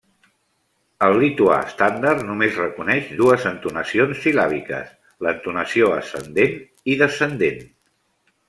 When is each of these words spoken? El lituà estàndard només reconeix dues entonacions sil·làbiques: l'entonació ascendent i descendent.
El 1.07 1.17
lituà 1.23 1.57
estàndard 1.65 2.23
només 2.29 2.57
reconeix 2.63 3.11
dues 3.21 3.45
entonacions 3.51 4.25
sil·làbiques: 4.25 4.97
l'entonació 5.27 5.95
ascendent 6.03 6.61
i 6.95 7.01
descendent. 7.05 7.65